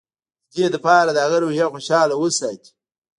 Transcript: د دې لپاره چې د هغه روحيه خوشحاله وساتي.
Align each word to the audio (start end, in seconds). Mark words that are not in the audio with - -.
د 0.51 0.53
دې 0.55 0.65
لپاره 0.75 1.09
چې 1.11 1.15
د 1.15 1.17
هغه 1.25 1.37
روحيه 1.43 1.67
خوشحاله 1.73 2.15
وساتي. 2.17 2.71